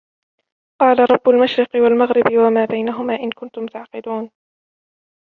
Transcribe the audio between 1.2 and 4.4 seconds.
المشرق والمغرب وما بينهما إن كنتم تعقلون